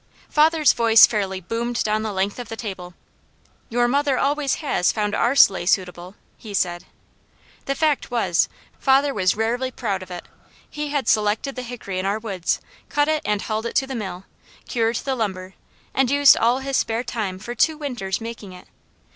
Father's 0.29 0.73
voice 0.73 1.05
fairly 1.05 1.39
boomed 1.39 1.83
down 1.83 2.01
the 2.01 2.11
length 2.11 2.39
of 2.39 2.49
the 2.49 2.55
table. 2.55 2.95
"Your 3.69 3.87
mother 3.87 4.17
always 4.17 4.55
has 4.55 4.91
found 4.91 5.13
our 5.13 5.35
sleigh 5.35 5.67
suitable," 5.67 6.15
he 6.39 6.55
said. 6.55 6.85
The 7.65 7.75
fact 7.75 8.09
was, 8.09 8.49
father 8.79 9.13
was 9.13 9.35
rarely 9.35 9.69
proud 9.69 10.01
of 10.01 10.09
it. 10.09 10.25
He 10.67 10.87
had 10.89 11.07
selected 11.07 11.55
the 11.55 11.61
hickory 11.61 11.99
in 11.99 12.07
our 12.07 12.17
woods, 12.17 12.59
cut 12.89 13.07
it 13.09 13.21
and 13.25 13.43
hauled 13.43 13.67
it 13.67 13.75
to 13.75 13.85
the 13.85 13.93
mill, 13.93 14.25
cured 14.67 14.95
the 14.95 15.13
lumber, 15.13 15.53
and 15.93 16.09
used 16.09 16.35
all 16.35 16.57
his 16.57 16.77
spare 16.77 17.03
time 17.03 17.37
for 17.37 17.53
two 17.53 17.77
winters 17.77 18.19
making 18.19 18.53
it. 18.53 18.67